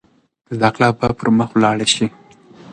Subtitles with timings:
[0.55, 2.07] زده کړه به پرمخ ولاړه شي.